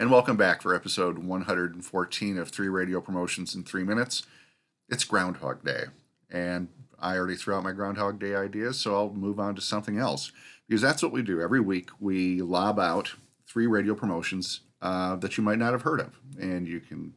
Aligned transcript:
And 0.00 0.10
welcome 0.10 0.38
back 0.38 0.62
for 0.62 0.74
episode 0.74 1.18
114 1.18 2.38
of 2.38 2.48
Three 2.48 2.70
Radio 2.70 3.02
Promotions 3.02 3.54
in 3.54 3.64
Three 3.64 3.84
Minutes. 3.84 4.22
It's 4.88 5.04
Groundhog 5.04 5.62
Day, 5.62 5.84
and 6.30 6.68
I 6.98 7.18
already 7.18 7.36
threw 7.36 7.54
out 7.54 7.64
my 7.64 7.72
Groundhog 7.72 8.18
Day 8.18 8.34
ideas, 8.34 8.80
so 8.80 8.94
I'll 8.94 9.10
move 9.10 9.38
on 9.38 9.54
to 9.56 9.60
something 9.60 9.98
else. 9.98 10.32
Because 10.66 10.80
that's 10.80 11.02
what 11.02 11.12
we 11.12 11.20
do. 11.20 11.42
Every 11.42 11.60
week, 11.60 11.90
we 12.00 12.40
lob 12.40 12.80
out 12.80 13.16
three 13.46 13.66
radio 13.66 13.94
promotions 13.94 14.60
uh, 14.80 15.16
that 15.16 15.36
you 15.36 15.44
might 15.44 15.58
not 15.58 15.72
have 15.72 15.82
heard 15.82 16.00
of, 16.00 16.18
and 16.40 16.66
you 16.66 16.80
can 16.80 17.12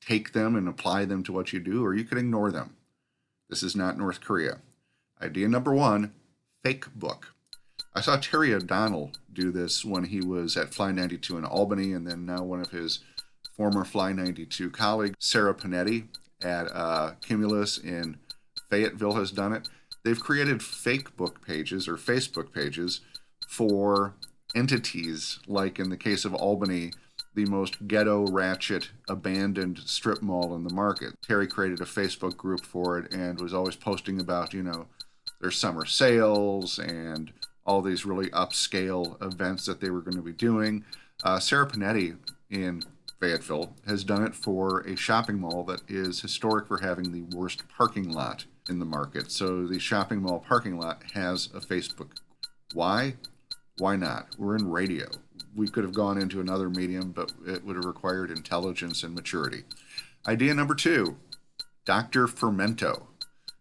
take 0.00 0.32
them 0.32 0.56
and 0.56 0.68
apply 0.70 1.04
them 1.04 1.22
to 1.24 1.34
what 1.34 1.52
you 1.52 1.60
do, 1.60 1.84
or 1.84 1.94
you 1.94 2.04
can 2.04 2.16
ignore 2.16 2.50
them. 2.50 2.76
This 3.50 3.62
is 3.62 3.76
not 3.76 3.98
North 3.98 4.22
Korea. 4.22 4.60
Idea 5.20 5.48
number 5.48 5.74
one 5.74 6.14
fake 6.64 6.86
book. 6.94 7.34
I 7.96 8.02
saw 8.02 8.18
Terry 8.18 8.52
O'Donnell 8.52 9.12
do 9.32 9.50
this 9.50 9.82
when 9.82 10.04
he 10.04 10.20
was 10.20 10.54
at 10.58 10.74
Fly 10.74 10.92
92 10.92 11.38
in 11.38 11.46
Albany, 11.46 11.94
and 11.94 12.06
then 12.06 12.26
now 12.26 12.44
one 12.44 12.60
of 12.60 12.70
his 12.70 12.98
former 13.56 13.86
Fly 13.86 14.12
92 14.12 14.70
colleagues, 14.70 15.16
Sarah 15.18 15.54
Panetti 15.54 16.08
at 16.42 16.70
uh, 16.72 17.12
Cumulus 17.22 17.78
in 17.78 18.18
Fayetteville, 18.68 19.14
has 19.14 19.30
done 19.30 19.54
it. 19.54 19.70
They've 20.04 20.20
created 20.20 20.62
fake 20.62 21.16
book 21.16 21.44
pages 21.44 21.88
or 21.88 21.96
Facebook 21.96 22.52
pages 22.52 23.00
for 23.48 24.14
entities, 24.54 25.38
like 25.46 25.78
in 25.78 25.88
the 25.88 25.96
case 25.96 26.26
of 26.26 26.34
Albany, 26.34 26.92
the 27.34 27.46
most 27.46 27.88
ghetto, 27.88 28.26
ratchet, 28.26 28.90
abandoned 29.08 29.78
strip 29.86 30.20
mall 30.20 30.54
in 30.54 30.64
the 30.64 30.74
market. 30.74 31.14
Terry 31.22 31.46
created 31.46 31.80
a 31.80 31.86
Facebook 31.86 32.36
group 32.36 32.66
for 32.66 32.98
it 32.98 33.14
and 33.14 33.40
was 33.40 33.54
always 33.54 33.74
posting 33.74 34.20
about, 34.20 34.52
you 34.52 34.62
know, 34.62 34.86
their 35.40 35.50
summer 35.50 35.86
sales 35.86 36.78
and 36.78 37.32
all 37.66 37.82
these 37.82 38.06
really 38.06 38.30
upscale 38.30 39.20
events 39.22 39.66
that 39.66 39.80
they 39.80 39.90
were 39.90 40.00
going 40.00 40.16
to 40.16 40.22
be 40.22 40.32
doing. 40.32 40.84
Uh, 41.24 41.38
Sarah 41.38 41.68
Panetti 41.68 42.16
in 42.50 42.82
Fayetteville 43.20 43.74
has 43.86 44.04
done 44.04 44.24
it 44.24 44.34
for 44.34 44.80
a 44.80 44.96
shopping 44.96 45.40
mall 45.40 45.64
that 45.64 45.80
is 45.88 46.20
historic 46.20 46.68
for 46.68 46.78
having 46.78 47.12
the 47.12 47.36
worst 47.36 47.68
parking 47.68 48.10
lot 48.10 48.44
in 48.68 48.78
the 48.78 48.84
market. 48.84 49.30
So 49.30 49.66
the 49.66 49.78
shopping 49.78 50.22
mall 50.22 50.44
parking 50.46 50.78
lot 50.78 51.02
has 51.14 51.48
a 51.54 51.60
Facebook. 51.60 52.10
Why? 52.74 53.14
Why 53.78 53.96
not? 53.96 54.28
We're 54.38 54.56
in 54.56 54.70
radio. 54.70 55.08
We 55.54 55.68
could 55.68 55.84
have 55.84 55.94
gone 55.94 56.18
into 56.18 56.40
another 56.40 56.68
medium, 56.68 57.12
but 57.12 57.32
it 57.46 57.64
would 57.64 57.76
have 57.76 57.84
required 57.84 58.30
intelligence 58.30 59.02
and 59.02 59.14
maturity. 59.14 59.64
Idea 60.26 60.54
number 60.54 60.74
two 60.74 61.16
Dr. 61.84 62.26
Fermento. 62.26 63.06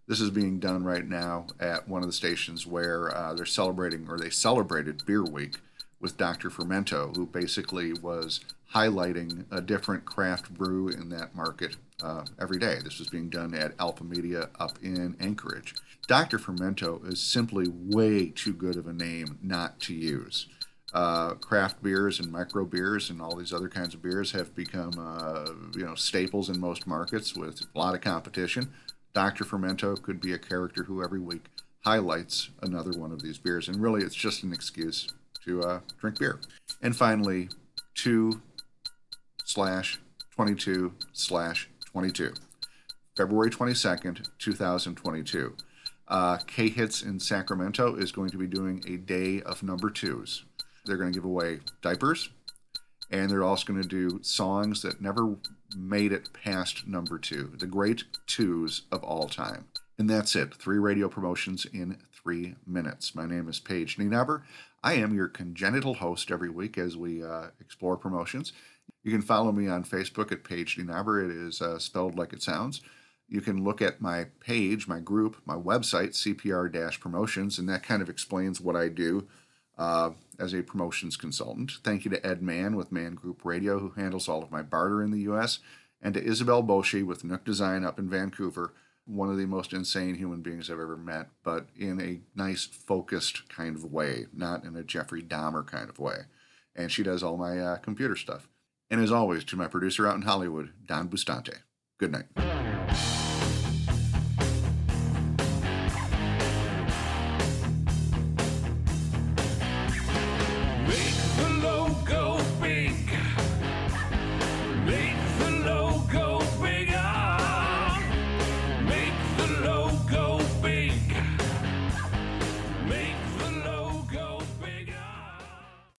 This 0.08 0.22
is 0.22 0.30
being 0.30 0.60
done 0.60 0.84
right 0.84 1.06
now 1.06 1.48
at 1.60 1.88
one 1.88 2.04
of 2.04 2.08
the 2.08 2.14
stations 2.14 2.68
where 2.68 3.16
uh, 3.16 3.34
they're 3.34 3.46
celebrating, 3.46 4.08
or 4.08 4.20
they 4.20 4.30
celebrated 4.30 5.04
Beer 5.06 5.24
Week 5.24 5.56
with 6.00 6.18
Dr. 6.18 6.50
Fermento, 6.52 7.16
who 7.16 7.26
basically 7.26 7.92
was 7.94 8.42
highlighting 8.74 9.46
a 9.52 9.62
different 9.62 10.06
craft 10.06 10.54
brew 10.54 10.90
in 10.90 11.10
that 11.10 11.34
market 11.34 11.78
uh, 12.04 12.26
every 12.40 12.60
day. 12.60 12.78
This 12.84 13.00
was 13.00 13.10
being 13.10 13.30
done 13.30 13.56
at 13.56 13.74
Alpha 13.80 14.04
Media 14.04 14.50
up 14.60 14.78
in 14.84 15.16
Anchorage. 15.20 15.74
Dr. 16.08 16.38
Fermento 16.38 17.08
is 17.08 17.20
simply 17.20 17.68
way 17.68 18.28
too 18.28 18.54
good 18.54 18.76
of 18.76 18.86
a 18.86 18.94
name 18.94 19.40
not 19.42 19.80
to 19.82 19.94
use. 19.96 20.48
Uh, 20.94 21.34
craft 21.36 21.82
beers 21.82 22.20
and 22.20 22.32
micro 22.32 22.64
beers 22.64 23.10
and 23.10 23.22
all 23.22 23.36
these 23.36 23.52
other 23.52 23.68
kinds 23.68 23.94
of 23.94 24.02
beers 24.02 24.32
have 24.32 24.56
become, 24.56 24.94
uh, 24.98 25.52
you 25.76 25.84
know, 25.84 25.96
staples 25.96 26.50
in 26.50 26.60
most 26.60 26.86
markets 26.86 27.36
with 27.36 27.66
a 27.74 27.78
lot 27.78 27.96
of 27.96 28.02
competition. 28.02 28.72
Dr. 29.16 29.46
Fermento 29.46 30.00
could 30.00 30.20
be 30.20 30.34
a 30.34 30.38
character 30.38 30.84
who 30.84 31.02
every 31.02 31.22
week 31.22 31.46
highlights 31.86 32.50
another 32.62 32.92
one 33.00 33.14
of 33.14 33.22
these 33.22 33.38
beers. 33.38 33.70
And 33.70 33.82
really, 33.82 34.04
it's 34.04 34.14
just 34.14 34.44
an 34.44 34.52
excuse 34.52 35.08
to 35.46 35.64
uh, 35.64 35.80
drink 36.02 36.20
beer. 36.20 36.42
And 36.82 36.94
finally, 36.94 37.48
2 37.96 38.42
slash 39.46 40.00
22 40.36 40.94
slash 41.14 41.70
22. 41.86 42.34
February 43.16 43.50
22nd, 43.50 44.28
2022. 44.38 45.56
Uh, 46.10 46.38
K 46.46 46.68
Hits 46.68 47.02
in 47.02 47.18
Sacramento 47.18 47.96
is 47.96 48.12
going 48.12 48.30
to 48.32 48.38
be 48.38 48.48
doing 48.48 48.84
a 48.86 48.98
day 48.98 49.42
of 49.44 49.64
number 49.64 49.90
twos. 49.90 50.44
They're 50.84 50.98
going 50.98 51.14
to 51.14 51.18
give 51.18 51.26
away 51.26 51.62
diapers, 51.82 52.30
and 53.10 53.30
they're 53.30 53.44
also 53.44 53.66
going 53.66 53.82
to 53.82 53.88
do 53.88 54.20
songs 54.22 54.82
that 54.82 55.02
never 55.02 55.38
made 55.76 56.12
it 56.12 56.34
past 56.34 56.88
number 56.88 57.18
two, 57.18 57.54
the 57.58 57.68
great 57.68 58.04
twos 58.28 58.84
of 58.92 59.04
all 59.04 59.28
time. 59.28 59.66
And 59.98 60.10
that's 60.10 60.36
it. 60.36 60.54
Three 60.54 60.78
radio 60.78 61.08
promotions 61.08 61.66
in 61.66 61.98
three 62.12 62.56
minutes. 62.68 63.16
My 63.16 63.26
name 63.26 63.48
is 63.48 63.60
Paige 63.60 63.98
Nienaber. 63.98 64.42
I 64.84 64.96
am 64.96 65.16
your 65.16 65.28
congenital 65.28 65.96
host 65.96 66.32
every 66.32 66.50
week 66.50 66.78
as 66.78 66.98
we 66.98 67.24
uh, 67.24 67.48
explore 67.60 67.98
promotions. 67.98 68.52
You 69.04 69.12
can 69.12 69.22
follow 69.22 69.52
me 69.52 69.68
on 69.68 69.84
Facebook 69.84 70.32
at 70.32 70.44
Paige 70.44 70.78
Nienaber. 70.78 71.24
It 71.24 71.32
is 71.32 71.62
uh, 71.62 71.80
spelled 71.80 72.18
like 72.18 72.34
it 72.34 72.44
sounds. 72.44 72.82
You 73.28 73.42
can 73.42 73.64
look 73.64 73.82
at 73.82 74.02
my 74.02 74.28
page, 74.40 74.88
my 74.88 75.00
group, 75.00 75.38
my 75.46 75.56
website, 75.56 76.10
CPR 76.10 77.00
promotions, 77.00 77.58
and 77.58 77.68
that 77.70 77.84
kind 77.84 78.02
of 78.02 78.10
explains 78.10 78.62
what 78.62 78.76
I 78.76 78.90
do 78.90 79.28
uh, 79.78 80.12
as 80.40 80.54
a 80.54 80.62
promotions 80.62 81.18
consultant. 81.18 81.74
Thank 81.84 82.06
you 82.06 82.12
to 82.12 82.26
Ed 82.26 82.42
Mann 82.42 82.76
with 82.76 82.92
Mann 82.92 83.16
Group 83.16 83.44
Radio, 83.44 83.80
who 83.80 83.90
handles 83.92 84.28
all 84.28 84.44
of 84.44 84.52
my 84.52 84.62
barter 84.62 85.02
in 85.02 85.12
the 85.12 85.22
U.S., 85.22 85.60
and 86.02 86.14
to 86.14 86.24
Isabel 86.24 86.62
Boshi 86.62 87.04
with 87.04 87.24
Nook 87.24 87.44
Design 87.44 87.84
up 87.84 87.98
in 87.98 88.10
Vancouver, 88.10 88.74
one 89.06 89.30
of 89.30 89.38
the 89.38 89.46
most 89.46 89.74
insane 89.74 90.16
human 90.16 90.42
beings 90.42 90.70
I've 90.70 90.80
ever 90.80 90.98
met, 90.98 91.30
but 91.44 91.68
in 91.76 92.02
a 92.02 92.22
nice, 92.36 92.66
focused 92.66 93.48
kind 93.50 93.76
of 93.76 93.86
way, 93.86 94.26
not 94.34 94.64
in 94.64 94.76
a 94.76 94.84
Jeffrey 94.84 95.24
Dahmer 95.24 95.66
kind 95.66 95.90
of 95.90 96.00
way. 96.00 96.18
And 96.76 96.92
she 96.92 97.04
does 97.04 97.24
all 97.24 97.38
my 97.38 97.60
uh, 97.60 97.78
computer 97.78 98.16
stuff. 98.16 98.48
And 98.90 99.02
as 99.02 99.12
always, 99.12 99.44
to 99.46 99.56
my 99.56 99.68
producer 99.68 100.08
out 100.08 100.16
in 100.16 100.24
Hollywood, 100.24 100.72
Don 100.86 101.08
Bustany. 101.08 101.58
Good 101.98 102.12
night. 102.12 103.25